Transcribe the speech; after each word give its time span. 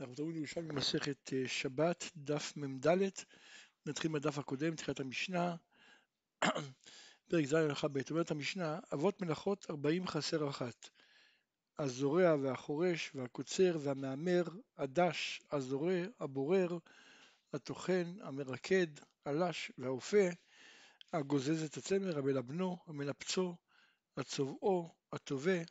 אנחנו 0.00 0.12
מדברים 0.12 0.36
ירושלים 0.36 0.68
במסכת 0.68 1.32
אה, 1.32 1.48
שבת, 1.48 2.10
דף 2.16 2.52
מ"ד, 2.56 2.86
נתחיל 3.86 4.10
מהדף 4.10 4.38
הקודם, 4.38 4.76
תחילת 4.76 5.00
המשנה, 5.00 5.56
פרק 7.28 7.44
ז' 7.44 7.54
הלכה 7.54 7.88
ב', 7.88 8.00
אומרת 8.10 8.30
המשנה, 8.30 8.78
אבות 8.94 9.22
מלאכות 9.22 9.66
ארבעים 9.70 10.06
חסר 10.06 10.48
אחת, 10.50 10.88
הזורע 11.78 12.34
והחורש 12.42 13.10
והקוצר 13.14 13.78
והמהמר, 13.80 14.42
הדש, 14.76 15.42
הזורע, 15.52 16.00
הבורר, 16.20 16.78
הטוחן, 17.52 18.14
המרקד, 18.20 18.86
הלש 19.24 19.72
והאופה, 19.78 20.26
הגוזז 21.12 21.62
את 21.62 21.76
הצמר, 21.76 22.18
המלבנו, 22.18 22.78
המנפצו, 22.86 23.56
הצובעו, 24.16 24.94
התובע, 25.12 25.62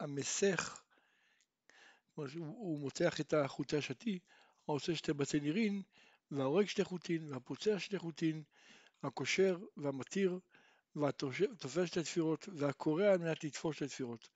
המסך, 0.00 0.82
הוא 2.38 2.80
מותח 2.80 3.20
את 3.20 3.34
החוטי 3.34 3.76
השתי, 3.76 4.18
העושה 4.68 4.96
שתי 4.96 5.12
בתי 5.12 5.40
נירין, 5.40 5.82
וההורג 6.30 6.66
שתי 6.66 6.84
חוטין, 6.84 7.32
והפוצע 7.32 7.78
שתי 7.78 7.98
חוטין, 7.98 8.42
הקושר 9.02 9.58
והמתיר, 9.76 10.38
והתופר 10.96 11.86
שתי 11.86 12.02
תפירות, 12.02 12.48
והקורע 12.52 13.12
על 13.12 13.18
מנת 13.18 13.44
לתפור 13.44 13.72
שתי 13.72 13.86
תפירות. 13.86 14.28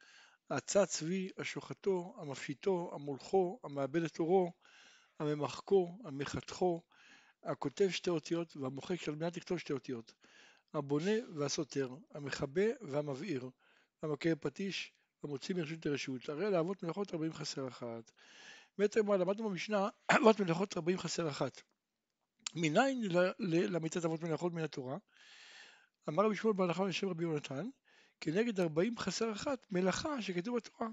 הצע 0.51 0.87
צבי, 0.87 1.29
השוחטו, 1.39 2.15
המפשיטו, 2.19 2.91
המולכו, 2.95 3.61
המאבד 3.65 4.03
את 4.03 4.19
אורו, 4.19 4.53
הממחקו, 5.19 5.99
המחתכו, 6.05 6.83
הכותב 7.43 7.91
שתי 7.91 8.11
אותיות, 8.11 8.57
והמוחק 8.57 9.09
על 9.09 9.15
מנת 9.15 9.37
לכתוב 9.37 9.59
שתי 9.59 9.73
אותיות. 9.73 10.13
הבונה 10.75 11.13
והסותר, 11.35 11.95
המכבה 12.15 12.63
והמבעיר, 12.81 13.51
המכה 14.03 14.37
פטיש, 14.37 14.93
המוציא 15.25 15.55
מרשות 15.55 15.87
לרשות, 15.87 16.29
הרי 16.29 16.51
לאבות 16.51 16.83
מלאכות 16.83 17.15
ארבעים 17.15 17.33
חסר 17.33 17.69
אחת. 17.69 18.11
באמת 18.79 18.97
אמרה, 18.97 19.17
למדנו 19.17 19.49
במשנה, 19.51 19.89
אבות 20.17 20.41
מלאכות 20.41 20.77
ארבעים 20.77 20.99
חסר 20.99 21.29
אחת. 21.29 21.63
מניין 22.55 23.03
למיתת 23.49 24.05
אבות 24.05 24.23
מלאכות 24.23 24.53
מן 24.53 24.63
התורה? 24.63 24.97
אמר 26.09 26.25
רבי 26.25 26.37
שמואל 26.37 26.57
בהלכה 26.57 26.85
לשם 26.85 27.09
רבי 27.09 27.25
יונתן, 27.25 27.69
כנגד 28.21 28.61
ארבעים 28.61 28.99
חסר 28.99 29.33
אחת 29.33 29.67
מלאכה 29.71 30.23
שכתוב 30.23 30.57
בתורה, 30.57 30.89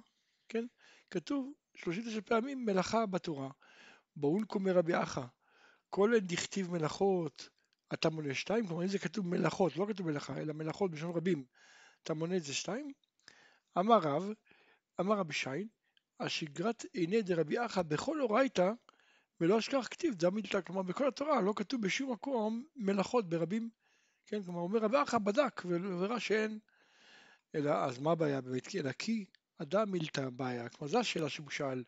כן? 0.50 0.66
כתוב 1.12 1.54
שלושים 1.76 2.04
תשע 2.04 2.22
פעמים 2.26 2.66
מלאכה 2.66 3.06
בתורה. 3.06 3.50
באון 4.16 4.46
קומי 4.46 4.72
רבי 4.72 5.04
אחא, 5.04 5.22
כל 5.90 6.14
אין 6.14 6.28
דכתיב 6.28 6.72
מלאכות, 6.72 7.50
אתה 7.94 8.10
מונה 8.10 8.34
שתיים, 8.34 8.68
כלומר 8.68 8.84
אם 8.84 8.88
זה 8.88 9.00
כתוב 9.00 9.28
מלאכות, 9.28 9.78
לא 9.78 9.86
כתוב 9.90 10.08
מלאכה, 10.08 10.38
אלא 10.38 10.54
מלאכות 10.54 10.92
בשביל 10.92 11.12
רבים, 11.12 11.46
אתה 12.04 12.14
מונה 12.14 12.38
את 12.38 12.44
זה 12.44 12.54
שתיים? 12.54 12.92
אמר 13.78 14.00
רב, 14.00 14.30
אמר 15.00 15.18
רבי 15.18 15.34
שיין, 15.34 15.68
השגרת 16.20 16.86
עיני 16.94 17.22
דרבי 17.22 17.66
אחא 17.66 17.82
בכל 17.82 18.22
אורייתא 18.22 18.72
ולא 19.42 19.60
אשכח 19.60 19.88
כתיב 19.92 20.16
דמילתא, 20.16 20.62
כלומר 20.62 20.82
בכל 20.82 21.08
התורה 21.08 21.42
לא 21.42 21.54
כתוב 21.56 21.82
בשום 21.82 22.12
מקום 22.12 22.66
מלאכות 22.76 23.30
ברבים, 23.30 23.70
כן, 24.26 24.44
כלומר 24.44 24.60
אומר 24.60 24.80
רבי 24.80 24.98
אחא 25.04 25.18
בדק 25.18 25.62
וראה 25.66 26.20
שאין, 26.20 26.60
אלא 27.56 27.72
אז 27.72 28.00
מה 28.00 28.12
הבעיה 28.12 28.42
באמת, 28.42 28.76
אלא 28.76 28.92
כי 28.92 29.26
אדם 29.58 29.92
מילתא 29.92 30.30
בעיה, 30.30 30.70
כלומר 30.70 30.92
זו 30.92 31.00
השאלה 31.00 31.30
שהוא 31.30 31.50
שאל, 31.50 31.84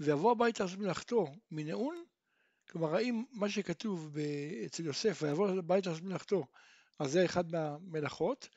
ויבוא 0.00 0.30
הביתה 0.30 0.64
לעשות 0.64 0.78
מלאכתו 0.78 1.26
מנעון, 1.50 2.04
כלומר 2.70 2.94
האם 2.94 3.24
מה 3.32 3.48
שכתוב 3.48 4.16
אצל 4.66 4.84
יוסף, 4.86 5.18
ויבוא 5.22 5.50
הביתה 5.50 5.90
לעשות 5.90 6.04
מלאכתו, 6.04 6.46
אז 6.98 7.12
זה 7.12 7.24
אחד 7.24 7.52
מהמלאכות, 7.52 8.48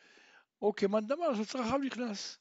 או 0.62 0.76
כמאן 0.76 1.08
דמר 1.08 1.44
שצרכיו 1.44 1.78
נכנס. 1.78 2.40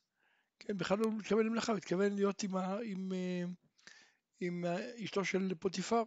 כן, 0.59 0.79
בכלל 0.79 0.99
לא 0.99 1.13
מתכוון 1.13 1.47
למלאכה, 1.47 1.75
מתכוון 1.75 2.15
להיות 2.15 2.43
עם, 2.43 2.57
ה, 2.57 2.79
עם, 2.85 3.13
אה, 3.13 3.45
עם, 4.41 4.65
אשתו 5.05 5.25
של 5.25 5.53
פוטיפר. 5.59 6.03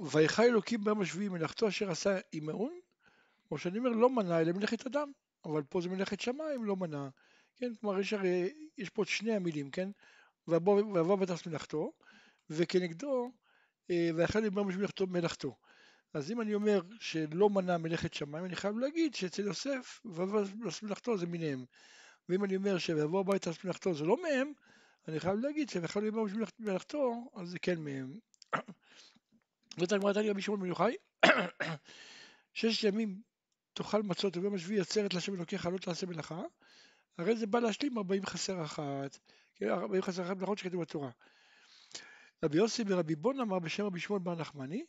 ויחי 0.00 0.44
אלוקים 0.44 0.84
ביום 0.84 1.00
השביעי 1.00 1.28
מלאכתו 1.28 1.68
אשר 1.68 1.90
עשה 1.90 2.18
עם 2.32 2.46
מעון, 2.46 2.80
או 3.50 3.58
שאני 3.58 3.78
אומר 3.78 3.90
לא 3.90 4.10
מנע 4.10 4.40
אלא 4.40 4.52
מלאכת 4.52 4.86
אדם, 4.86 5.12
אבל 5.44 5.62
פה 5.62 5.80
זה 5.80 5.88
מלאכת 5.88 6.20
שמיים 6.20 6.64
לא 6.64 6.76
מנע, 6.76 7.08
כן, 7.56 7.74
כלומר 7.74 8.00
יש 8.00 8.12
הרי, 8.12 8.54
יש 8.78 8.90
פה 8.90 9.02
את 9.02 9.08
שני 9.08 9.32
המילים, 9.32 9.70
כן, 9.70 9.88
ויבוא 10.48 11.16
ותעש 11.20 11.46
מלאכתו, 11.46 11.92
וכנגדו 12.50 13.32
אה, 13.90 14.10
ויחי 14.14 14.38
אלוקים 14.38 14.54
ביום 14.54 14.68
השביעי 14.68 15.06
מלאכתו. 15.08 15.56
אז 16.14 16.30
אם 16.30 16.40
אני 16.40 16.54
אומר 16.54 16.80
שלא 17.00 17.50
מנע 17.50 17.76
מלאכת 17.78 18.14
שמיים, 18.14 18.44
אני 18.44 18.56
חייב 18.56 18.78
להגיד 18.78 19.14
שאצל 19.14 19.46
יוסף 19.46 20.00
ויבוא 20.04 20.40
ותעש 20.40 20.82
מלאכתו 20.82 21.18
זה 21.18 21.26
מיניהם. 21.26 21.64
ואם 22.30 22.44
אני 22.44 22.56
אומר 22.56 22.78
שיבוא 22.78 23.20
הביתה 23.20 23.50
לעשות 23.50 23.64
מלאכתו 23.64 23.94
זה 23.94 24.04
לא 24.04 24.22
מהם, 24.22 24.52
אני 25.08 25.20
חייב 25.20 25.38
להגיד 25.40 25.68
שבכלל 25.68 26.04
יבוא 26.04 26.26
בשביל 26.26 26.44
מלאכתו, 26.58 27.30
אז 27.34 27.48
זה 27.48 27.58
כן 27.58 27.80
מהם. 27.80 28.18
זאת 29.78 29.92
הגמרא 29.92 30.12
תניא 30.12 30.30
רבי 30.30 30.42
שמעון 30.42 30.60
בן 30.60 30.66
יוחאי, 30.66 30.96
ששת 32.54 32.84
ימים 32.84 33.22
תאכל 33.74 34.02
מצות 34.02 34.36
וביום 34.36 34.54
השביעי 34.54 34.80
עצרת 34.80 35.14
להשם 35.14 35.34
אלוקיך 35.34 35.66
לא 35.66 35.78
תעשה 35.78 36.06
מלאכה, 36.06 36.42
הרי 37.18 37.36
זה 37.36 37.46
בא 37.46 37.58
להשלים 37.58 37.98
ארבעים 37.98 38.26
חסר 38.26 38.64
אחת, 38.64 39.18
כן, 39.54 39.68
ארבעים 39.68 40.02
חסר 40.02 40.22
אחת 40.22 40.36
מלאכות 40.36 40.58
שכתוב 40.58 40.80
בתורה. 40.80 41.10
רבי 42.44 42.56
יוסי 42.56 42.82
ורבי 42.86 43.14
בון 43.14 43.40
אמר 43.40 43.58
בשם 43.58 43.84
רבי 43.84 44.00
שמעון 44.00 44.24
בר 44.24 44.34
נחמני, 44.34 44.84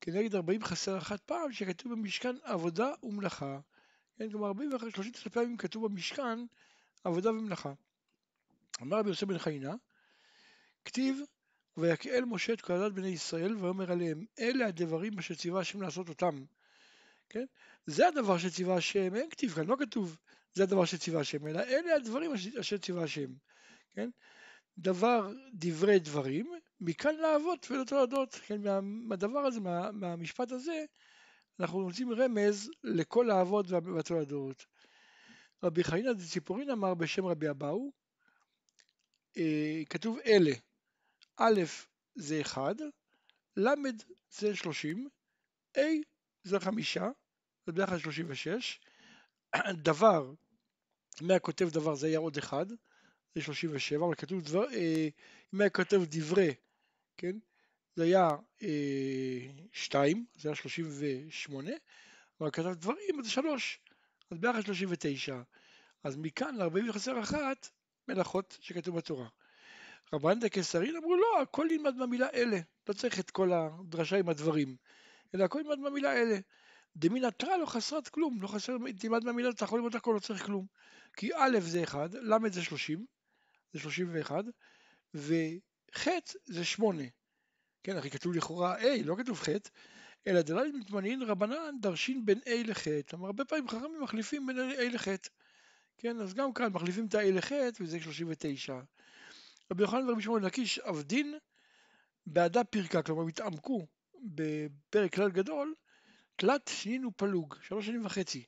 כנגד 0.00 0.34
ארבעים 0.34 0.64
חסר 0.64 0.98
אחת 0.98 1.20
פעם 1.20 1.52
שכתוב 1.52 1.92
במשכן 1.92 2.36
עבודה 2.42 2.92
ומלאכה. 3.02 3.60
כן, 4.16 4.30
כלומר 4.30 4.46
ארבעים 4.46 4.72
ואחת, 4.72 4.90
שלושים 4.94 5.12
פעמים 5.32 5.56
כתוב 5.56 5.86
במשכן 5.86 6.38
עבודה 7.04 7.30
ומלאכה. 7.30 7.72
אמר 8.82 8.98
רבי 8.98 9.08
יוסף 9.08 9.26
בן 9.26 9.38
חיינה, 9.38 9.74
כתיב 10.84 11.20
ויקהל 11.76 12.24
משה 12.24 12.52
את 12.52 12.60
כל 12.60 12.90
בני 12.90 13.08
ישראל 13.08 13.56
ויאמר 13.56 13.92
עליהם 13.92 14.24
אלה 14.38 14.66
הדברים 14.66 15.18
אשר 15.18 15.34
ציווה 15.34 15.60
השם 15.60 15.82
לעשות 15.82 16.08
אותם. 16.08 16.44
כן? 17.28 17.44
זה 17.86 18.08
הדבר 18.08 18.38
שציווה 18.38 18.76
השם, 18.76 19.14
אין 19.14 19.30
כתיב 19.30 19.52
כאן, 19.52 19.66
לא 19.66 19.76
כתוב 19.80 20.16
זה 20.54 20.62
הדבר 20.62 20.84
שציווה 20.84 21.20
השם, 21.20 21.46
אלא 21.46 21.60
אלה 21.60 21.94
הדברים 21.94 22.32
אשר 22.60 22.78
ציווה 22.78 23.04
השם. 23.04 23.32
כן? 23.90 24.10
דבר 24.78 25.32
דברי 25.54 25.98
דברים, 25.98 26.52
מכאן 26.80 27.14
לאבות 27.16 27.70
ולתולדות, 27.70 28.34
כן? 28.34 28.60
מהדבר 28.82 29.38
הזה, 29.38 29.60
מה, 29.60 29.92
מהמשפט 29.92 30.52
הזה, 30.52 30.84
אנחנו 31.60 31.80
מוצאים 31.80 32.12
רמז 32.12 32.70
לכל 32.84 33.30
האבות 33.30 33.66
והתולדות. 33.70 34.66
רבי 35.62 35.84
חנינא 35.84 36.12
דציפורין 36.12 36.70
אמר 36.70 36.94
בשם 36.94 37.26
רבי 37.26 37.50
אבאו, 37.50 37.92
אה, 39.36 39.82
כתוב 39.90 40.18
אלה, 40.26 40.52
א' 41.36 41.60
זה 42.14 42.40
אחד, 42.40 42.74
ל' 43.56 43.68
זה 44.30 44.56
שלושים, 44.56 45.08
A 45.76 45.80
זה 46.42 46.60
חמישה, 46.60 47.08
זה 47.66 47.72
ביחד 47.72 47.98
שלושים 47.98 48.26
ושש, 48.28 48.80
דבר, 49.82 50.32
אם 51.22 51.30
היה 51.30 51.38
כותב 51.38 51.68
דבר 51.68 51.94
זה 51.94 52.06
היה 52.06 52.18
עוד 52.18 52.36
אחד, 52.36 52.66
זה 53.34 53.42
שלושים 53.42 53.70
ושבע, 53.72 54.06
אבל 54.06 54.14
כתוב 54.14 54.42
דבר, 54.42 54.72
אה, 54.72 55.08
אם 55.54 55.60
היה 55.60 55.70
כותב 55.70 56.00
דברי, 56.04 56.54
כן, 57.16 57.36
זה 57.96 58.04
היה 58.04 58.28
אה, 58.62 59.48
שתיים, 59.72 60.26
זה 60.34 60.48
היה 60.48 60.56
שלושים 60.56 60.86
ושמונה, 60.98 61.72
אבל 62.40 62.50
כתב 62.50 62.74
דברים 62.74 63.22
זה 63.22 63.30
שלוש, 63.30 63.80
אז 64.30 64.38
ביחד 64.38 64.60
39. 64.60 65.42
אז 66.04 66.16
מכאן 66.16 66.56
ל-40 66.56 66.92
חסר 66.92 67.20
אחת 67.20 67.68
מלאכות 68.08 68.58
שכתוב 68.60 68.96
בתורה. 68.96 69.28
רבן 70.12 70.40
דקסרין 70.40 70.96
אמרו 70.96 71.16
לא, 71.16 71.42
הכל 71.42 71.66
נלמד 71.70 71.94
מהמילה 71.94 72.28
אלה, 72.34 72.58
לא 72.88 72.94
צריך 72.94 73.20
את 73.20 73.30
כל 73.30 73.52
הדרשה 73.52 74.16
עם 74.16 74.28
הדברים, 74.28 74.76
אלא 75.34 75.44
הכל 75.44 75.62
נלמד 75.62 75.78
מהמילה 75.78 76.12
אלה. 76.12 76.38
דמין 76.96 77.24
התרא 77.24 77.56
לא 77.56 77.66
חסרת 77.66 78.08
כלום, 78.08 78.42
לא 78.42 78.48
חסר, 78.48 78.76
תלמד 78.98 79.24
מהמילה, 79.24 79.50
אתה 79.50 79.64
יכול 79.64 79.78
ללמוד 79.78 79.96
הכל, 79.96 80.12
לא 80.14 80.20
צריך 80.20 80.46
כלום. 80.46 80.66
כי 81.16 81.30
א' 81.34 81.58
זה 81.60 81.82
1, 81.82 82.14
ל' 82.14 82.50
זה 82.52 82.62
30, 82.62 83.06
זה 83.72 83.80
31, 83.80 84.44
וח' 85.14 86.08
זה 86.46 86.64
8. 86.64 87.02
כן, 87.82 87.96
הכי 87.96 88.10
כתוב 88.10 88.32
לכאורה 88.32 88.80
A, 88.80 88.86
לא 89.04 89.16
כתוב 89.18 89.38
ח', 89.38 89.48
אלא 90.26 90.42
דלאל 90.42 90.72
מתמנין 90.72 91.22
רבנן 91.22 91.80
דרשין 91.80 92.26
בין 92.26 92.38
A 92.38 92.68
לח', 92.68 92.86
כלומר 93.08 93.26
הרבה 93.26 93.44
פעמים 93.44 93.68
חכמים 93.68 94.02
מחליפים 94.02 94.46
בין 94.46 94.56
A 94.56 94.94
לח', 94.94 95.08
כן, 95.98 96.20
אז 96.20 96.34
גם 96.34 96.52
כאן 96.52 96.72
מחליפים 96.72 97.06
את 97.06 97.14
ה-ה' 97.14 97.32
לח' 97.32 97.52
וזה 97.80 98.00
39. 98.00 98.80
רבי 99.70 99.82
יוחנן 99.82 100.08
ורבי 100.08 100.22
שמעון 100.22 100.42
לקיש 100.42 100.78
עבדין 100.78 101.38
בהדא 102.26 102.64
פרקא, 102.64 103.02
כלומר 103.02 103.28
התעמקו 103.28 103.86
בפרק 104.22 105.14
כלל 105.14 105.30
גדול, 105.30 105.74
תלת 106.36 106.70
שנין 106.74 107.04
ופלוג, 107.04 107.54
שלוש 107.62 107.86
שנים 107.86 108.06
וחצי. 108.06 108.44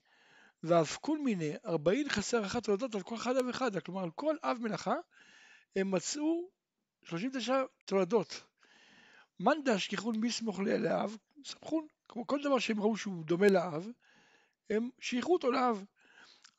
אפקון 0.62 1.18
מיניה 1.18 1.52
ארבעין 1.66 2.08
חסר 2.08 2.46
אחת 2.46 2.64
תולדות 2.64 2.94
על 2.94 3.02
כל 3.02 3.14
אחד 3.14 3.36
אב 3.36 3.48
אחד, 3.48 3.78
כלומר 3.78 4.02
על 4.02 4.10
כל 4.10 4.36
אב 4.42 4.58
מלאכה 4.60 4.94
הם 5.76 5.90
מצאו 5.90 6.48
39 7.02 7.62
תולדות. 7.84 8.44
מן 9.40 9.64
דאשכחון 9.64 10.16
מסמוך 10.20 10.60
לאב, 10.60 11.16
סמכון, 11.44 11.86
כמו 12.08 12.26
כל 12.26 12.42
דבר 12.42 12.58
שהם 12.58 12.80
ראו 12.80 12.96
שהוא 12.96 13.24
דומה 13.24 13.48
לאב, 13.48 13.88
הם 14.70 14.90
שייכו 15.00 15.32
אותו 15.32 15.50
לאב. 15.50 15.84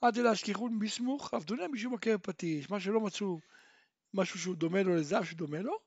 עד 0.02 0.18
אלא 0.18 0.30
השכיחון 0.30 0.80
בסמוך, 0.80 1.34
עבדונה 1.34 1.68
משום 1.68 1.94
עקר 1.94 2.16
פטיש, 2.22 2.70
מה 2.70 2.80
שלא 2.80 3.00
מצאו 3.00 3.40
משהו 4.14 4.40
שהוא 4.40 4.56
דומה 4.56 4.84
לו 4.84 4.96
לזהב 4.96 5.24
שדומה 5.24 5.60
לו, 5.60 5.80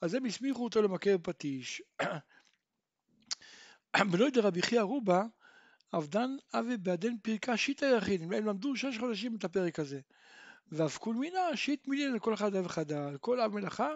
אז 0.00 0.14
הם 0.14 0.24
הסמיכו 0.24 0.64
אותו 0.64 0.82
למכה 0.82 1.16
בפטיש. 1.18 1.82
בלא 4.10 4.24
ידע 4.28 4.40
רבי 4.40 4.62
חייא 4.62 4.80
רובה, 4.80 5.24
עבדן 5.92 6.30
אבי 6.54 6.76
בעדן 6.76 7.18
פרקה 7.22 7.56
שיטה 7.56 7.86
יחיד, 7.86 8.22
הם 8.22 8.32
למדו 8.32 8.76
שש 8.76 8.98
חודשים 8.98 9.36
את 9.36 9.44
הפרק 9.44 9.78
הזה. 9.78 10.00
ואף 10.72 10.98
כול 10.98 11.16
מינה 11.16 11.56
שיט 11.56 11.88
מילין 11.88 12.14
לכל 12.14 12.34
אחד 12.34 12.54
אב 12.54 12.68
חדה, 12.68 13.08
על 13.08 13.18
כל 13.18 13.40
אב 13.40 13.54
מלאכה 13.54 13.88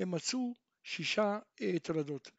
הם 0.00 0.10
מצאו 0.10 0.54
שישה 0.82 1.38
אה, 1.62 1.78
תולדות. 1.78 2.30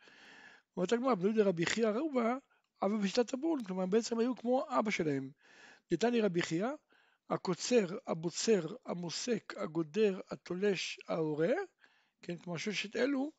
אומרת 0.77 0.93
הגמרא, 0.93 1.15
בנו 1.15 1.33
דרבי 1.33 1.65
חייא 1.65 1.89
רובה, 1.89 2.35
אבא 2.83 2.97
בשיטת 2.97 3.33
הבול, 3.33 3.59
כלומר 3.67 3.85
בעצם 3.85 4.19
היו 4.19 4.35
כמו 4.35 4.65
אבא 4.69 4.91
שלהם. 4.91 5.31
נתני 5.91 6.21
רבי 6.21 6.41
חייא, 6.41 6.69
הקוצר, 7.29 7.97
הבוצר, 8.07 8.75
המוסק, 8.85 9.53
הגודר, 9.57 10.19
התולש, 10.31 10.99
ההורה, 11.07 11.53
כן, 12.21 12.37
כמו 12.37 12.59
ששת 12.59 12.95
אלו, 12.95 13.31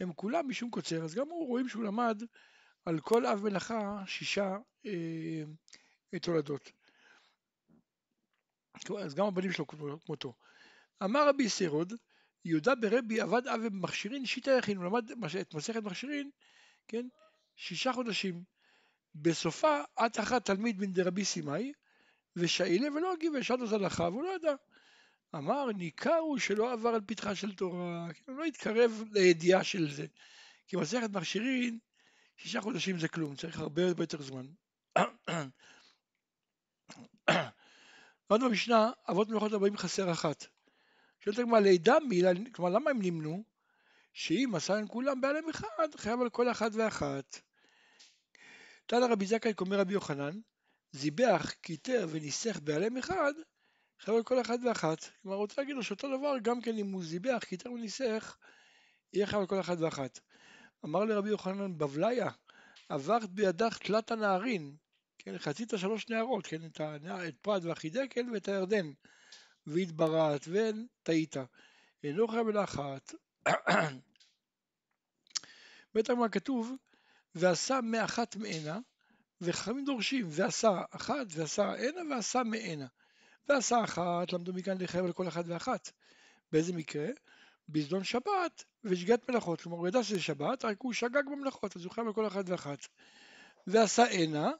הם 0.00 0.12
כולם 0.12 0.48
משום 0.48 0.70
קוצר, 0.70 1.04
אז 1.04 1.14
גם 1.14 1.28
הוא 1.28 1.48
רואים 1.48 1.68
שהוא 1.68 1.84
למד 1.84 2.22
על 2.84 3.00
כל 3.00 3.26
אב 3.26 3.42
מלאכה 3.44 4.02
שישה 4.06 4.56
אה, 4.86 6.18
תולדות. 6.22 6.72
אז 8.98 9.14
גם 9.14 9.26
הבנים 9.26 9.52
שלו 9.52 9.66
כמותו. 9.66 10.34
אמר 11.04 11.28
רבי 11.28 11.48
סירוד, 11.48 11.92
יהודה 12.44 12.74
ברבי 12.74 13.20
עבד 13.20 13.46
אב 13.46 13.60
במכשירין 13.60 14.26
שיטה 14.26 14.50
יכין, 14.50 14.76
הוא 14.76 14.84
למד 14.84 15.10
את 15.40 15.54
מסכת 15.54 15.82
מכשירין, 15.82 16.30
כן, 16.88 17.06
שישה 17.56 17.92
חודשים. 17.92 18.44
בסופה 19.14 19.80
את 20.06 20.20
אחת 20.20 20.44
תלמיד 20.44 20.80
מן 20.80 20.92
דרבי 20.92 21.24
סימאי, 21.24 21.72
ושאילה 22.36 22.88
ולא 22.94 23.12
הגיב 23.12 23.32
ושאל 23.40 23.64
את 23.66 23.72
הלכה 23.72 24.02
והוא 24.02 24.22
לא 24.22 24.34
ידע. 24.34 24.54
אמר 25.34 25.72
ניכר 25.72 26.16
הוא 26.16 26.38
שלא 26.38 26.72
עבר 26.72 26.88
על 26.88 27.00
פתחה 27.06 27.34
של 27.34 27.54
תורה, 27.54 28.08
כן, 28.14 28.32
הוא 28.32 28.38
לא 28.38 28.44
התקרב 28.44 29.02
לידיעה 29.12 29.64
של 29.64 29.94
זה. 29.94 30.06
כי 30.66 30.76
מסכת 30.76 31.10
מכשירין, 31.10 31.78
שישה 32.36 32.60
חודשים 32.60 32.98
זה 32.98 33.08
כלום, 33.08 33.36
צריך 33.36 33.58
הרבה 33.58 33.86
הרבה 33.86 34.02
יותר 34.02 34.22
זמן. 34.22 34.46
עוד 38.28 38.40
במשנה, 38.44 38.90
אבות 39.10 39.28
מלאכות 39.28 39.52
ארבעים 39.52 39.76
חסר 39.76 40.12
אחת. 40.12 40.46
שואלת 41.20 41.38
הגמרא, 41.38 41.60
לידא 41.60 41.96
מילה, 42.08 42.30
כלומר 42.52 42.70
למה 42.70 42.90
הם 42.90 42.98
נמנו? 43.02 43.44
שאם 44.18 44.52
להם 44.68 44.86
כולם 44.86 45.20
בהעלם 45.20 45.48
אחד, 45.48 45.88
חייב 45.96 46.20
על 46.20 46.30
כל 46.30 46.50
אחת 46.50 46.70
ואחת. 46.74 47.40
תני 48.86 49.06
רבי 49.10 49.26
זכאי 49.26 49.54
קומי 49.54 49.78
רבי 49.80 49.92
יוחנן, 49.92 50.38
זיבח, 50.92 51.50
קיטר 51.60 52.06
וניסך 52.10 52.58
בהעלם 52.62 52.96
אחד, 52.96 53.32
חייב 54.00 54.16
על 54.16 54.22
כל 54.22 54.40
אחת 54.40 54.58
ואחת. 54.64 54.98
כלומר, 55.22 55.36
רוצה 55.36 55.60
להגיד 55.60 55.76
לו 55.76 55.82
שאותו 55.82 56.18
דבר, 56.18 56.38
גם 56.42 56.60
כן 56.60 56.78
אם 56.78 56.92
הוא 56.92 57.04
זיבח, 57.04 57.44
קיטר 57.44 57.72
וניסך, 57.72 58.36
יהיה 59.12 59.26
חייב 59.26 59.40
על 59.40 59.46
כל 59.46 59.60
אחת 59.60 59.78
ואחת. 59.80 60.20
אמר 60.84 61.04
ליה 61.04 61.16
רבי 61.16 61.28
יוחנן 61.28 61.78
בבלייא, 61.78 62.30
עברת 62.88 63.30
בידך 63.30 63.78
תלתה 63.78 64.10
נהרין, 64.10 64.76
כן, 65.18 65.38
חצית 65.38 65.72
שלוש 65.76 66.08
נערות, 66.08 66.46
כן, 66.46 66.66
את, 66.66 66.80
הנע... 66.80 67.28
את 67.28 67.34
פרת 67.42 67.64
והחידקל 67.64 68.30
ואת 68.32 68.48
הירדן, 68.48 68.86
והתברעת 69.66 70.48
וטעית. 70.48 71.36
אינו 72.04 72.28
חייב 72.28 72.48
אלא 72.48 72.64
אחת. 72.64 73.14
בטח 75.96 76.14
מה 76.14 76.28
כתוב, 76.28 76.72
ועשה 77.34 77.80
מאחת 77.80 78.36
מענה, 78.36 78.78
וחכמים 79.40 79.84
דורשים, 79.84 80.26
ועשה 80.28 80.82
אחת, 80.90 81.26
ועשה 81.30 81.72
ענה, 81.72 82.00
ועשה 82.10 82.42
מענה. 82.42 82.86
ועשה 83.48 83.84
אחת, 83.84 84.32
למדו 84.32 84.52
מכאן 84.52 84.76
לחייב 84.80 85.04
על 85.04 85.12
כל 85.12 85.28
אחת 85.28 85.44
ואחת. 85.48 85.90
באיזה 86.52 86.72
מקרה? 86.72 87.06
בזדון 87.68 88.04
שבת 88.04 88.64
ושגיאת 88.84 89.30
מלאכות. 89.30 89.60
כלומר, 89.60 89.78
הוא 89.78 89.88
ידע 89.88 90.02
שזה 90.02 90.20
שבת, 90.20 90.64
רק 90.64 90.76
הוא 90.80 90.92
שגג 90.92 91.22
במלאכות, 91.26 91.76
אז 91.76 91.84
הוא 91.84 91.92
חייב 91.92 92.06
על 92.06 92.12
כל 92.12 92.26
אחת 92.26 92.44
ואחת. 92.46 92.78
ועשה 93.66 94.04
ענה, 94.04 94.50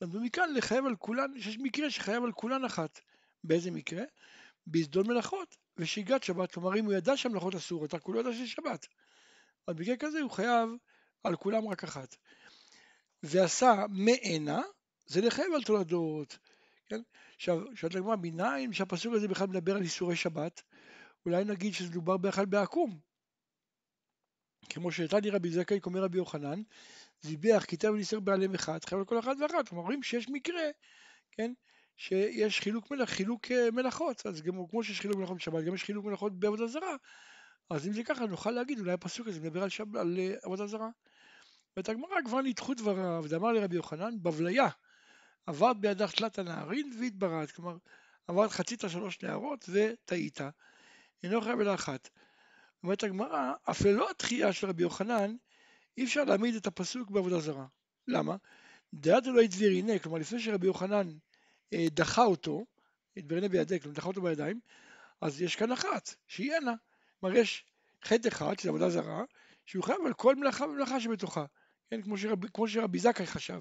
למדו 0.00 0.20
מכאן 0.20 0.54
לחייב 0.54 0.86
על 0.86 0.96
כולן, 0.96 1.40
שיש 1.40 1.58
מקרה 1.58 1.90
שחייב 1.90 2.24
על 2.24 2.32
כולן 2.32 2.64
אחת. 2.64 3.00
באיזה 3.44 3.70
מקרה? 3.70 4.02
בזדון 4.66 5.06
מלאכות 5.06 5.56
ושגיאת 5.76 6.22
שבת. 6.22 6.52
כלומר, 6.52 6.78
אם 6.78 6.84
הוא 6.84 6.92
ידע 6.92 7.16
שהמלאכות 7.16 7.54
אסורות, 7.54 7.94
רק 7.94 8.02
הוא 8.02 8.14
לא 8.14 8.20
ידע 8.20 8.32
שזה 8.32 8.46
שבת. 8.46 8.86
אז 9.66 9.74
במקרה 9.76 9.96
כזה 9.96 10.20
הוא 10.20 10.30
חייב 10.30 10.68
על 11.24 11.36
כולם 11.36 11.68
רק 11.68 11.84
אחת. 11.84 12.16
ועשה 13.22 13.84
מענה, 13.88 14.62
זה 15.06 15.20
לחייב 15.20 15.54
על 15.54 15.62
תולדות. 15.62 16.38
כן? 16.86 17.00
עכשיו, 17.36 17.58
שואלת 17.74 17.96
הגמרא, 17.96 18.16
מניין 18.16 18.72
שהפסוק 18.72 19.14
הזה 19.14 19.28
בכלל 19.28 19.46
מדבר 19.46 19.76
על 19.76 19.82
איסורי 19.82 20.16
שבת? 20.16 20.62
אולי 21.26 21.44
נגיד 21.44 21.74
שזה 21.74 21.88
דובר 21.88 22.16
בכלל 22.16 22.46
בעקום. 22.46 22.98
כמו 24.68 24.88
לי 25.22 25.30
רבי 25.30 25.50
זכאי, 25.50 25.80
אומר 25.86 26.02
רבי 26.02 26.18
יוחנן, 26.18 26.62
זיבח, 27.22 27.64
כיתב 27.68 27.88
וניסר 27.88 28.20
בעליהם 28.20 28.54
אחד, 28.54 28.84
חייב 28.84 28.98
על 28.98 29.04
כל 29.04 29.18
אחד 29.18 29.34
ואחת. 29.40 29.68
כלומר, 29.68 29.84
רואים 29.84 30.02
שיש 30.02 30.28
מקרה, 30.28 30.62
כן, 31.32 31.52
שיש 31.96 32.60
חילוק, 32.60 32.90
מלאכ, 32.90 33.10
חילוק 33.10 33.50
אה, 33.50 33.70
מלאכות, 33.70 34.26
אז 34.26 34.42
גם 34.42 34.66
כמו 34.70 34.84
שיש 34.84 35.00
חילוק 35.00 35.16
מלאכות 35.16 35.36
בשבת, 35.36 35.64
גם 35.64 35.74
יש 35.74 35.84
חילוק 35.84 36.04
מלאכות 36.04 36.38
בעבודה 36.38 36.66
זרה, 36.66 36.96
אז 37.70 37.86
אם 37.86 37.92
זה 37.92 38.04
ככה 38.04 38.26
נוכל 38.26 38.50
להגיד, 38.50 38.78
אולי 38.78 38.92
הפסוק 38.92 39.28
הזה 39.28 39.40
מדבר 39.40 39.62
על, 39.62 39.68
שב, 39.68 39.96
על 39.96 40.16
uh, 40.16 40.46
עבודה 40.46 40.66
זרה. 40.66 40.88
ואת 41.76 41.88
הגמרא 41.88 42.16
כבר 42.24 42.40
ניתחו 42.40 42.74
דבריו, 42.74 43.24
ואמר 43.28 43.52
לרבי 43.52 43.76
יוחנן, 43.76 44.22
בבליה, 44.22 44.68
עברת 45.46 45.76
בידך 45.76 46.12
תלת 46.12 46.38
הנערין 46.38 46.92
והתברת, 47.00 47.50
כלומר 47.50 47.76
עברת 48.28 48.50
חצית 48.50 48.84
שלוש 48.88 49.22
נערות 49.22 49.68
וטעית, 49.68 50.40
אינו 51.22 51.40
חייב 51.40 51.60
אלא 51.60 51.74
אחת. 51.74 52.08
אומרת 52.82 53.02
הגמרא, 53.02 53.52
אף 53.70 53.82
ללא 53.82 54.10
התחייה 54.10 54.52
של 54.52 54.68
רבי 54.68 54.82
יוחנן, 54.82 55.36
אי 55.96 56.04
אפשר 56.04 56.24
להעמיד 56.24 56.54
את 56.54 56.66
הפסוק 56.66 57.10
בעבודה 57.10 57.40
זרה. 57.40 57.66
למה? 58.08 58.36
דעת 58.94 59.26
אלוהי 59.26 59.48
דביריני, 59.48 60.00
כלומר 60.00 60.18
לפני 60.18 60.40
שרבי 60.40 60.66
יוחנן 60.66 61.08
אה, 61.72 61.86
דחה 61.90 62.24
אותו, 62.24 62.66
דביריני 63.18 63.48
בידי, 63.48 63.80
כלומר 63.80 63.96
דחה 63.96 64.08
אותו 64.08 64.22
בידיים, 64.22 64.60
אז 65.20 65.42
יש 65.42 65.56
כאן 65.56 65.72
אחת, 65.72 66.14
שהיא 66.26 66.52
אינה. 66.52 66.74
כלומר 67.22 67.36
יש 67.36 67.64
חטא 68.04 68.28
אחד, 68.28 68.58
שזה 68.58 68.68
עבודה 68.68 68.90
זרה, 68.90 69.24
שהוא 69.66 69.84
חייב 69.84 69.98
על 70.06 70.12
כל 70.12 70.36
מלאכה 70.36 70.64
ומלאכה 70.64 71.00
שבתוכה, 71.00 71.44
כן, 71.90 72.02
כמו, 72.02 72.18
שרב, 72.18 72.46
כמו 72.46 72.68
שרבי 72.68 72.98
זכאי 72.98 73.26
חשב. 73.26 73.60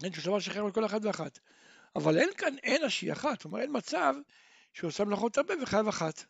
כן, 0.00 0.12
שהוא 0.12 0.22
סבר 0.24 0.38
שחייב 0.40 0.64
על 0.64 0.72
כל 0.72 0.84
אחת 0.84 1.04
ואחת. 1.04 1.38
אבל 1.96 2.18
אין 2.18 2.28
כאן 2.36 2.58
אין 2.62 2.88
שהיא 2.90 3.12
אחת, 3.12 3.42
כלומר 3.42 3.60
אין 3.60 3.70
מצב 3.76 4.14
שהוא 4.72 4.88
עושה 4.88 5.04
מלאכות 5.04 5.38
הרבה 5.38 5.54
וחייב 5.62 5.88
אחת. 5.88 6.24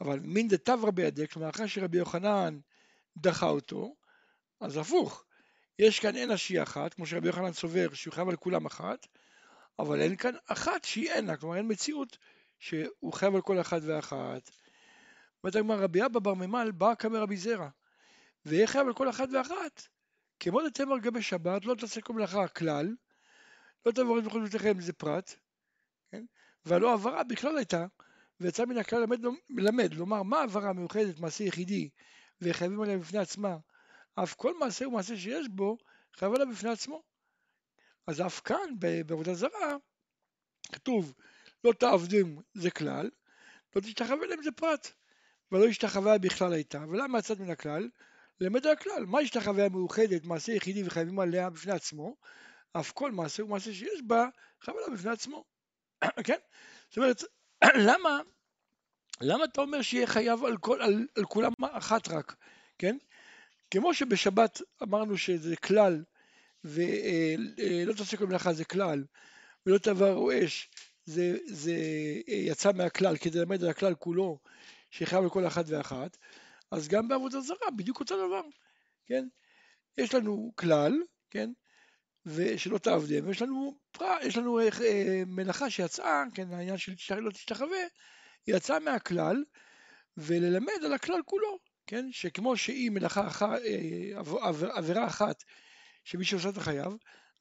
אבל 0.00 0.20
מין 0.20 0.48
דתברא 0.48 0.90
בידי, 0.90 1.28
כלומר 1.28 1.50
אחרי 1.50 1.68
שרבי 1.68 1.98
יוחנן 1.98 2.58
דחה 3.16 3.48
אותו, 3.48 3.94
אז 4.60 4.76
הפוך, 4.76 5.24
יש 5.78 6.00
כאן 6.00 6.16
אין 6.16 6.30
השיא 6.30 6.62
אחת, 6.62 6.94
כמו 6.94 7.06
שרבי 7.06 7.26
יוחנן 7.26 7.52
סובר 7.52 7.94
שהוא 7.94 8.14
חייב 8.14 8.28
על 8.28 8.36
כולם 8.36 8.66
אחת, 8.66 9.06
אבל 9.78 10.00
אין 10.00 10.16
כאן 10.16 10.34
אחת 10.46 10.84
שהיא 10.84 11.10
אינה, 11.10 11.36
כלומר 11.36 11.56
אין 11.56 11.66
מציאות 11.68 12.18
שהוא 12.58 13.12
חייב 13.12 13.34
על 13.34 13.42
כל 13.42 13.60
אחת 13.60 13.80
ואחת. 13.84 14.50
אומרת 15.44 15.56
הגמרא 15.56 15.84
רבי 15.84 16.04
אבא 16.04 16.20
בר 16.20 16.34
ממל 16.34 16.70
בא 16.70 16.94
כמר 16.94 17.22
רבי 17.22 17.36
זרע, 17.36 17.68
ויהיה 18.44 18.66
חייב 18.66 18.86
על 18.86 18.94
כל 18.94 19.10
אחת 19.10 19.28
ואחת. 19.32 19.82
כמו 20.40 20.62
דתמר 20.62 20.98
גבי 20.98 21.22
שבת, 21.22 21.64
לא 21.64 21.74
תעשה 21.74 22.00
כל 22.00 22.12
מלאכה 22.12 22.48
כלל, 22.48 22.94
לא 23.86 23.92
תעבור 23.92 24.18
את 24.18 24.22
מלאכות 24.22 24.42
בתיכם 24.42 24.80
זה 24.80 24.92
פרט, 24.92 25.34
כן? 26.10 26.24
והלא 26.64 26.92
עברה 26.92 27.24
בכלל 27.24 27.56
הייתה, 27.56 27.86
ויצא 28.40 28.64
מן 28.64 28.78
הכלל 28.78 29.02
למד, 29.02 29.20
מלמד, 29.50 29.94
לומר 29.94 30.22
מה 30.22 30.42
עברה 30.42 30.72
מיוחדת, 30.72 31.20
מעשה 31.20 31.44
יחידי, 31.44 31.88
וחייבים 32.40 32.80
עליה 32.80 32.98
בפני 32.98 33.18
עצמה, 33.18 33.56
אף 34.14 34.34
כל 34.34 34.58
מעשה 34.58 34.84
הוא 34.84 34.92
מעשה 34.92 35.16
שיש 35.16 35.48
בו, 35.48 35.78
חייב 36.16 36.34
עליה 36.34 36.46
בפני 36.46 36.70
עצמו. 36.70 37.02
אז 38.06 38.20
אף 38.20 38.40
כאן, 38.40 38.74
בעבודה 39.06 39.34
זרה, 39.34 39.76
כתוב, 40.72 41.14
לא 41.64 41.72
תעבדים 41.72 42.38
זה 42.54 42.70
כלל, 42.70 43.10
לא 43.76 43.80
תשתחווה 43.80 44.26
להם 44.26 44.42
זה 44.42 44.52
פרט, 44.52 44.92
ולא 45.52 45.66
השתחווה 45.66 46.18
בכלל 46.18 46.52
הייתה, 46.52 46.84
ולמה 46.88 47.18
יצאת 47.18 47.40
מן 47.40 47.50
הכלל? 47.50 47.88
למד 48.40 48.66
הכלל, 48.66 49.04
מה 49.06 49.18
השתחווה 49.20 49.68
מאוחדת, 49.68 50.24
מעשה 50.24 50.52
יחידי 50.52 50.82
וחייבים 50.86 51.18
עליה 51.18 51.50
בפני 51.50 51.72
עצמו, 51.72 52.16
אף 52.72 52.92
כל 52.92 53.12
מעשה 53.12 53.42
הוא 53.42 53.50
מעשה 53.50 53.72
שיש 53.72 54.02
בה, 54.06 54.26
חייב 54.60 54.76
עליה 54.76 54.98
בפני 54.98 55.10
עצמו. 55.10 55.44
כן? 56.26 56.38
זאת 56.88 56.96
אומרת, 56.96 57.22
למה, 57.88 58.20
למה 59.20 59.44
אתה 59.44 59.60
אומר 59.60 59.82
שיהיה 59.82 60.06
חייב 60.06 60.44
על, 60.44 60.56
כל, 60.56 60.82
על, 60.82 61.06
על 61.16 61.24
כולם 61.24 61.52
אחת 61.72 62.08
רק, 62.08 62.34
כן? 62.78 62.96
כמו 63.70 63.94
שבשבת 63.94 64.60
אמרנו 64.82 65.18
שזה 65.18 65.56
כלל, 65.56 66.02
ולא 66.64 66.82
אה, 67.58 67.90
אה, 67.90 67.94
תעשה 67.96 68.16
כל 68.16 68.26
מלאכה 68.26 68.52
זה 68.52 68.64
כלל, 68.64 69.04
ולא 69.66 69.78
תעבור 69.78 70.32
אש, 70.44 70.70
זה, 71.04 71.38
זה 71.46 71.72
אה, 72.28 72.34
יצא 72.34 72.72
מהכלל 72.72 73.16
כדי 73.16 73.38
ללמד 73.38 73.64
על 73.64 73.70
הכלל 73.70 73.94
כולו, 73.94 74.38
שחייב 74.90 75.24
לכל 75.24 75.46
אחת 75.46 75.64
ואחת, 75.68 76.16
אז 76.70 76.88
גם 76.88 77.08
בעבודה 77.08 77.40
זרה 77.40 77.70
בדיוק 77.76 78.00
אותו 78.00 78.26
דבר, 78.26 78.42
כן? 79.06 79.28
יש 79.98 80.14
לנו 80.14 80.52
כלל, 80.56 80.92
כן? 81.30 81.50
ושלא 82.26 82.78
תעבדם, 82.78 83.26
ויש 83.26 83.42
לנו, 83.42 83.78
פרע, 83.92 84.16
יש 84.22 84.36
לנו 84.36 84.60
אה, 84.60 85.22
מלאכה 85.26 85.70
שיצאה, 85.70 86.24
כן, 86.34 86.52
העניין 86.52 86.78
של 86.78 87.14
לא 87.18 87.30
תשתחווה, 87.30 87.78
היא 88.46 88.56
יצאה 88.56 88.78
מהכלל, 88.78 89.44
וללמד 90.16 90.84
על 90.84 90.92
הכלל 90.92 91.20
כולו, 91.24 91.58
כן? 91.86 92.08
שכמו 92.12 92.56
שהיא 92.56 92.90
מלאכה 92.90 93.26
אחת, 93.26 93.58
אה, 93.64 94.20
עבירה 94.76 95.06
אחת 95.06 95.44
שמי 96.04 96.24
שעושה 96.24 96.48
את 96.48 96.56
החייב, 96.56 96.92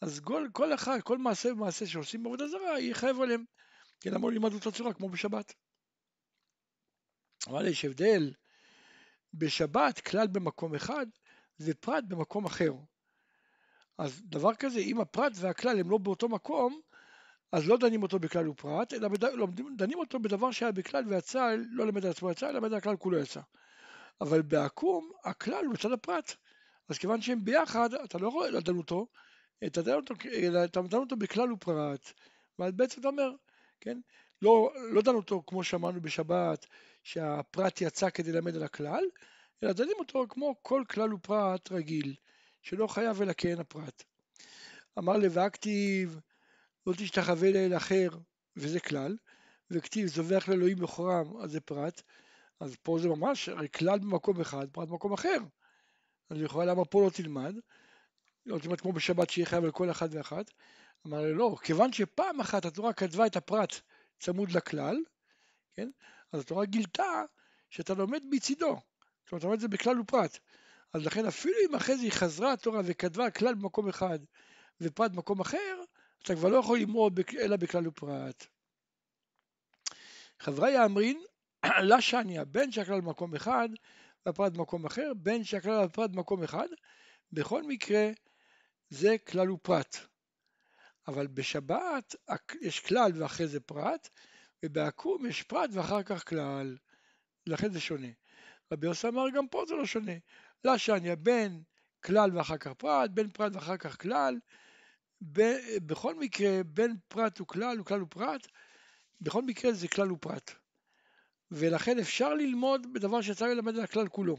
אז 0.02 0.20
כל, 0.20 0.48
כל 0.52 0.74
אחד, 0.74 1.00
כל 1.04 1.18
מעשה 1.18 1.54
ומעשה 1.54 1.88
שעושים 1.88 2.24
בעבודה 2.24 2.48
זרה, 2.48 2.80
יהיה 2.80 2.96
חייב 2.96 3.22
עליהם. 3.22 3.44
כן, 4.02 4.14
למה 4.14 4.28
לא 4.28 4.34
לימד 4.34 4.54
אותה 4.54 4.72
צורה 4.72 4.94
כמו 4.94 5.10
בשבת? 5.10 5.54
אבל 7.48 7.68
יש 7.68 7.86
הבדל 7.86 8.34
בשבת, 9.34 10.00
כלל 10.00 10.28
במקום 10.28 10.76
אחד 10.76 11.06
ופרט 11.60 12.04
במקום 12.08 12.46
אחר. 12.46 12.74
אז 13.98 14.22
דבר 14.26 14.56
כזה, 14.56 14.80
אם 14.80 15.02
הפרט 15.02 15.32
והכלל 15.36 15.80
הם 15.80 15.90
לא 15.90 15.98
באותו 15.98 16.30
מקום, 16.30 16.82
אז 17.52 17.68
לא 17.68 17.78
דנים 17.78 18.04
אותו 18.04 18.20
בכלל 18.20 18.48
ופרט, 18.48 18.94
אלא 18.94 19.08
בד... 19.08 19.24
לא, 19.24 19.48
דנים 19.78 20.00
אותו 20.00 20.20
בדבר 20.20 20.52
שהיה 20.52 20.72
בכלל 20.72 21.04
ויצא, 21.08 21.56
לא 21.72 21.88
למד 21.88 22.06
על 22.06 22.12
עצמו 22.12 22.32
יצא, 22.32 22.50
אלא 22.50 22.60
למד 22.60 22.72
על 22.72 22.78
הכלל 22.78 22.96
כולו 22.96 23.20
יצא. 23.20 23.42
אבל 24.22 24.42
בעקום, 24.42 25.12
הכלל 25.24 25.66
הוא 25.66 25.74
בצד 25.74 25.92
הפרט. 25.92 26.36
אז 26.90 26.98
כיוון 26.98 27.22
שהם 27.22 27.46
ביחד, 27.46 27.94
אתה 27.94 28.18
לא 28.18 28.28
יכול 28.28 28.48
לדון 28.48 28.78
אותו, 28.78 29.08
אתה 29.66 29.82
דן 29.82 29.94
אותו, 29.94 30.14
אתה 30.66 30.82
דן 30.82 30.98
אותו 30.98 31.16
בכלל 31.16 31.52
ופרט. 31.52 32.14
ואז 32.60 32.74
בעצם 32.74 33.02
אתה 33.02 33.08
אומר, 33.08 33.32
כן, 33.82 34.00
לא, 34.42 34.74
לא 34.92 35.02
דן 35.02 35.16
אותו 35.16 35.44
כמו 35.48 35.64
שאמרנו 35.64 36.02
בשבת, 36.02 36.66
שהפרט 37.04 37.82
יצא 37.82 38.10
כדי 38.10 38.32
ללמד 38.32 38.56
על 38.56 38.64
הכלל, 38.64 39.04
אלא 39.64 39.74
דנים 39.74 39.96
אותו 40.00 40.26
כמו 40.30 40.56
כל 40.62 40.84
כלל 40.90 41.14
ופרט 41.14 41.72
רגיל, 41.72 42.16
שלא 42.62 42.88
חייב 42.88 43.22
אלא 43.22 43.34
כן 43.38 43.60
הפרט. 43.60 44.04
אמר 44.98 45.18
לוואקטיב, 45.18 46.20
לא 46.88 46.94
תשתחווה 46.94 47.52
לאל 47.52 47.78
אחר, 47.78 48.10
וזה 48.56 48.80
כלל, 48.80 49.18
וכתיב 49.72 50.08
זובח 50.08 50.50
לאלוהים 50.50 50.78
בכורם, 50.78 51.42
אז 51.42 51.52
זה 51.52 51.62
פרט, 51.62 52.02
אז 52.60 52.76
פה 52.84 53.00
זה 53.02 53.10
ממש, 53.10 53.50
הרי 53.50 53.68
כלל 53.70 54.00
במקום 54.00 54.42
אחד, 54.42 54.70
פרט 54.72 54.88
במקום 54.88 55.14
אחר. 55.14 55.38
אז 56.30 56.38
לכאורה 56.38 56.66
למה 56.66 56.86
פה 56.86 57.06
לא 57.06 57.10
תלמד? 57.10 57.56
לא 58.46 58.60
תלמד 58.60 58.82
כמו 58.82 58.94
בשבת 58.94 59.30
שיהיה 59.30 59.46
חייב 59.46 59.64
על 59.64 59.72
כל 59.72 59.92
אחד 59.92 60.10
ואחת. 60.12 60.52
אמר 61.08 61.22
לי 61.22 61.34
לא, 61.34 61.56
כיוון 61.64 61.94
שפעם 61.94 62.40
אחת 62.40 62.66
התורה 62.66 62.94
כתבה 62.94 63.26
את 63.26 63.36
הפרט 63.36 63.76
צמוד 64.20 64.52
לכלל, 64.52 64.98
כן? 65.74 65.90
אז 66.32 66.42
התורה 66.42 66.66
גילתה 66.66 67.24
שאתה 67.70 67.94
לומד 67.94 68.24
מצידו. 68.30 68.66
אומרת, 68.68 68.82
אתה 69.32 69.48
לומד 69.48 69.56
את 69.56 69.60
זה 69.60 69.68
בכלל 69.68 70.00
ופרט. 70.00 70.40
אז 70.94 71.06
לכן 71.06 71.26
אפילו 71.26 71.56
אם 71.70 71.76
אחרי 71.76 71.98
זה 71.98 72.04
היא 72.04 72.12
חזרה 72.12 72.54
התורה 72.54 72.82
וכתבה 72.86 73.32
כלל 73.32 73.54
במקום 73.56 73.90
אחד 73.90 74.20
ופרט 74.82 75.12
במקום 75.12 75.40
אחר, 75.40 75.84
אתה 76.24 76.36
כבר 76.36 76.50
לא 76.50 76.58
יכול 76.58 76.80
ללמוד 76.80 77.20
אלא 77.40 77.56
בכלל 77.56 77.88
ופרט. 77.88 78.46
חברי 80.40 80.86
אמרין, 80.86 81.24
לה 81.90 82.02
שניה, 82.02 82.46
בין 82.46 82.72
שהכלל 82.72 83.02
במקום 83.02 83.36
אחד 83.36 83.70
והפרט 84.26 84.54
במקום 84.54 84.86
אחר, 84.86 85.12
בין 85.18 85.44
שהכלל 85.44 85.72
והפרט 85.72 86.10
במקום 86.10 86.44
אחד, 86.44 86.68
בכל 87.32 87.64
מקרה 87.64 88.10
זה 88.90 89.16
כלל 89.28 89.52
ופרט. 89.52 89.98
אבל 91.10 91.28
בשבת 91.28 92.16
יש 92.62 92.80
כלל 92.80 93.12
ואחרי 93.16 93.48
זה 93.48 93.60
פרט, 93.60 94.10
ובעקום 94.66 95.26
יש 95.26 95.44
פרט 95.44 95.70
ואחר 95.74 96.04
כך 96.04 96.30
כלל. 96.30 96.78
לכן 97.48 97.72
זה 97.72 97.80
שונה. 97.80 98.08
רבי 98.74 98.88
יוסי 98.88 99.08
אמר 99.08 99.30
גם 99.30 99.48
פה 99.48 99.64
זה 99.68 99.76
לא 99.76 99.86
שונה. 99.86 100.12
לה 100.64 100.78
שניה 100.78 101.16
בין 101.16 101.64
כלל 102.06 102.38
ואחר 102.38 102.58
כך 102.58 102.74
פרט, 102.74 103.10
בין 103.10 103.30
פרט 103.30 103.56
ואחר 103.56 103.78
כך 103.78 104.02
כלל, 104.02 104.40
ב, 105.22 105.42
בכל 105.86 106.16
מקרה 106.16 106.64
בין 106.64 106.98
פרט 107.08 107.42
וכלל 107.42 107.82
וכלל 107.82 108.04
ופרט, 108.04 108.48
בכל 109.22 109.42
מקרה 109.42 109.72
זה 109.72 109.88
כלל 109.88 110.12
ופרט. 110.12 110.52
ולכן 111.52 112.00
אפשר 112.00 112.34
ללמוד 112.34 112.94
בדבר 112.94 113.22
שצריך 113.22 113.52
ללמד 113.52 113.76
על 113.76 113.84
הכלל 113.84 114.08
כולו. 114.08 114.38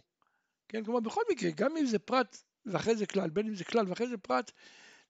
כן, 0.68 0.84
כלומר 0.84 1.00
בכל 1.00 1.22
מקרה, 1.30 1.50
גם 1.50 1.76
אם 1.76 1.86
זה 1.86 1.98
פרט 1.98 2.42
ואחרי 2.66 2.96
זה 2.96 3.06
כלל, 3.06 3.30
בין 3.30 3.46
אם 3.46 3.54
זה 3.54 3.64
כלל 3.64 3.88
ואחרי 3.88 4.06
זה 4.06 4.18
פרט, 4.18 4.50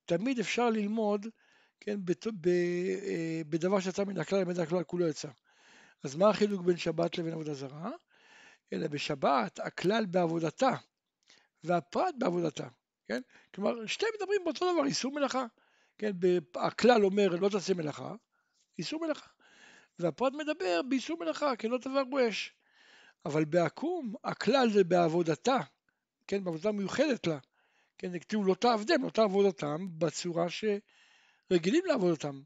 תמיד 0.05 0.39
אפשר 0.39 0.71
ללמוד, 0.71 1.27
כן, 1.81 2.01
אה, 2.47 3.43
בדבר 3.49 3.81
שיצא 3.81 4.05
מן 4.05 4.19
הכלל, 4.19 4.39
על 4.39 4.61
הכלל 4.61 4.83
כולו 4.83 5.09
יצא. 5.09 5.29
אז 6.05 6.17
מה 6.17 6.29
החילוק 6.29 6.63
בין 6.63 6.77
שבת 6.77 7.19
לבין 7.19 7.33
עבודה 7.33 7.55
זרה? 7.55 7.91
אלא 8.73 8.89
בשבת 8.89 9.61
הכלל 9.63 10.07
בעבודתה 10.07 10.71
והפרט 11.65 12.15
בעבודתה, 12.19 12.69
כן? 13.09 13.21
כלומר, 13.55 13.87
שתיהם 13.87 14.13
מדברים 14.21 14.41
באותו 14.45 14.73
דבר, 14.73 14.87
איסור 14.87 15.13
מלאכה. 15.13 15.47
כן, 15.99 16.11
הכלל 16.55 17.05
אומר 17.05 17.29
לא 17.29 17.49
תעשה 17.49 17.75
מלאכה, 17.75 18.15
איסור 18.79 19.01
מלאכה. 19.07 19.29
והפרט 19.99 20.33
מדבר 20.33 20.81
באיסור 20.89 21.19
מלאכה, 21.21 21.57
כן 21.57 21.71
לא 21.71 21.79
תברגו 21.79 22.29
אש. 22.29 22.55
אבל 23.27 23.45
בעקום, 23.45 24.15
הכלל 24.25 24.71
זה 24.73 24.85
בעבודתה, 24.85 25.59
כן, 26.27 26.45
בעבודה 26.45 26.73
מיוחדת 26.73 27.27
לה. 27.27 27.39
כן, 27.99 28.19
כתוב 28.19 28.47
לא 28.47 28.55
תעבדם, 28.55 29.05
לא 29.05 29.11
תעבוד 29.11 29.47
אותם 29.47 29.87
בצורה 29.99 30.51
שרגילים 31.53 31.83
לעבוד 31.87 32.11
אותם. 32.11 32.41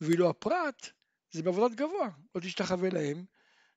ואילו 0.00 0.30
הפרט 0.30 0.88
זה 1.30 1.42
בעבודת 1.42 1.76
גבוה, 1.76 2.08
לא 2.34 2.40
תשתחווה 2.40 2.90
להם, 2.90 3.24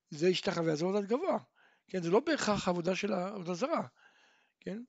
זה 0.09 0.27
השתחווה, 0.27 0.75
זה 0.75 0.85
עבודת 0.85 1.05
גבוה. 1.05 1.39
כן, 1.87 2.01
זה 2.01 2.11
לא 2.11 2.19
בהכרח 2.19 2.67
עבודה 2.67 2.95
של 2.95 3.13
העבודה 3.13 3.53
זרה, 3.53 3.87
כן? 4.59 4.81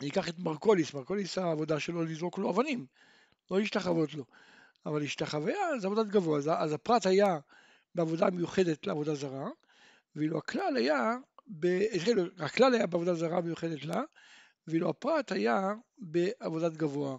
אני 0.00 0.08
אקח 0.08 0.28
את 0.28 0.38
מרקוליס, 0.38 0.94
מרקוליס 0.94 1.38
העבודה 1.38 1.80
שלו 1.80 2.04
לזרוק 2.04 2.38
לו 2.38 2.50
אבנים, 2.50 2.86
לא 3.50 3.58
להשתחוות 3.58 4.14
לו. 4.14 4.24
אבל 4.86 5.00
להשתחוויה 5.00 5.78
זה 5.78 5.86
עבודת 5.86 6.06
גבוה, 6.06 6.38
אז, 6.38 6.50
אז 6.58 6.72
הפרט 6.72 7.06
היה 7.06 7.38
בעבודה 7.94 8.30
מיוחדת 8.30 8.86
לעבודה 8.86 9.14
זרה, 9.14 9.48
ואילו 10.16 10.38
הכלל 10.38 10.76
היה, 10.76 11.16
ב, 11.60 11.66
הכלל 12.38 12.74
היה 12.74 12.86
בעבודה 12.86 13.14
זרה 13.14 13.40
מיוחדת 13.40 13.84
לה, 13.84 14.02
ואילו 14.66 14.90
הפרט 14.90 15.32
היה 15.32 15.74
בעבודת 15.98 16.72
גבוה. 16.72 17.16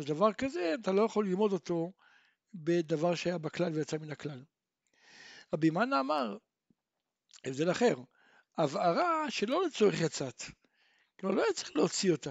אז 0.00 0.06
דבר 0.06 0.32
כזה 0.32 0.74
אתה 0.80 0.92
לא 0.92 1.02
יכול 1.02 1.26
ללמוד 1.26 1.52
אותו 1.52 1.92
בדבר 2.54 3.14
שהיה 3.14 3.38
בכלל 3.38 3.72
ויצא 3.72 3.96
מן 3.98 4.10
הכלל. 4.10 4.44
רבי 5.54 5.70
מנה 5.70 6.00
אמר, 6.00 6.36
הבדל 7.44 7.70
אחר, 7.70 7.94
הבהרה 8.58 9.30
שלא 9.30 9.66
לצורך 9.66 10.00
יצאת, 10.00 10.42
כלומר 11.20 11.34
לא 11.34 11.42
היה 11.42 11.52
צריך 11.52 11.76
להוציא 11.76 12.12
אותה, 12.12 12.30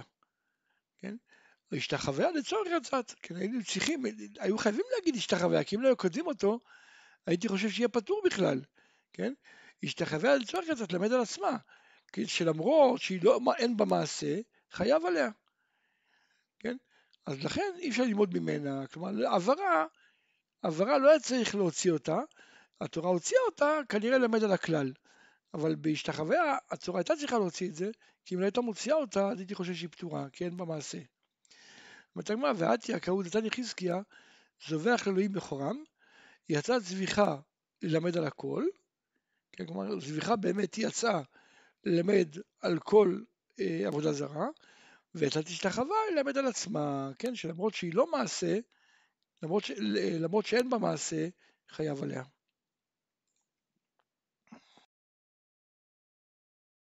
כן? 0.97 1.15
השתחווה 1.71 2.31
לצורך 2.31 2.67
יצאת, 2.77 3.13
כן, 3.21 3.35
היינו 3.35 3.63
צריכים, 3.63 4.03
היו 4.39 4.57
חייבים 4.57 4.85
להגיד 4.95 5.15
השתחווה, 5.15 5.63
כי 5.63 5.75
אם 5.75 5.81
לא 5.81 5.87
היו 5.87 5.97
כותבים 5.97 6.27
אותו, 6.27 6.59
הייתי 7.25 7.47
חושב 7.47 7.69
שיהיה 7.69 7.89
פטור 7.89 8.21
בכלל, 8.25 8.61
כן? 9.13 9.33
השתחווה 9.83 10.35
לצורך 10.35 10.65
יצאת, 10.67 10.93
למד 10.93 11.11
על 11.11 11.21
עצמה, 11.21 11.57
כן? 12.07 12.25
שלמרות 12.25 13.01
שהיא 13.01 13.23
לא, 13.23 13.39
בה 13.77 13.85
מעשה, 13.85 14.39
חייב 14.71 15.05
עליה? 15.05 15.29
אז 17.29 17.43
לכן 17.43 17.71
אי 17.79 17.89
אפשר 17.89 18.03
ללמוד 18.03 18.39
ממנה, 18.39 18.87
כלומר 18.87 19.27
עברה, 19.27 19.85
עברה 20.61 20.97
לא 20.97 21.09
היה 21.09 21.19
צריך 21.19 21.55
להוציא 21.55 21.91
אותה, 21.91 22.19
התורה 22.81 23.09
הוציאה 23.09 23.41
אותה, 23.45 23.79
כנראה 23.89 24.17
למד 24.17 24.43
על 24.43 24.51
הכלל. 24.51 24.93
אבל 25.53 25.75
בהשתחוויה, 25.75 26.57
התורה 26.71 26.99
הייתה 26.99 27.15
צריכה 27.15 27.37
להוציא 27.37 27.69
את 27.69 27.75
זה, 27.75 27.91
כי 28.25 28.35
אם 28.35 28.39
לא 28.39 28.45
הייתה 28.45 28.61
מוציאה 28.61 28.95
אותה, 28.95 29.29
אז 29.29 29.39
הייתי 29.39 29.55
חושב 29.55 29.73
שהיא 29.73 29.89
פתורה, 29.89 30.29
כי 30.29 30.45
אין 30.45 30.57
בה 30.57 30.65
מעשה. 30.65 30.97
אומרת 32.15 32.29
הגמרא, 32.29 32.53
ועתיה 32.55 32.99
קראו 32.99 33.23
דתני 33.23 33.51
חזקיה, 33.51 34.01
זובח 34.67 35.07
אלוהים 35.07 35.31
בכורם, 35.31 35.83
יצאה 36.49 36.79
צביחה 36.79 37.37
ללמד 37.81 38.17
על 38.17 38.23
הכל, 38.23 38.65
כן, 39.51 39.65
כלומר 39.65 39.99
צביחה 39.99 40.35
באמת 40.35 40.75
היא 40.75 40.87
יצאה 40.87 41.21
ללמד 41.83 42.27
על 42.61 42.79
כל 42.79 43.21
אה, 43.59 43.87
עבודה 43.87 44.13
זרה, 44.13 44.47
ויצאה 45.15 45.43
תשתחווה 45.43 45.95
ללמד 46.11 46.37
על 46.37 46.47
עצמה, 46.47 47.11
כן, 47.19 47.35
שלמרות 47.35 47.73
שהיא 47.73 47.93
לא 47.93 48.11
מעשה, 48.11 48.59
למרות, 49.43 49.63
ש, 49.63 49.71
למרות 50.19 50.45
שאין 50.45 50.69
בה 50.69 50.77
מעשה, 50.77 51.27
חייב 51.69 52.03
עליה. 52.03 52.23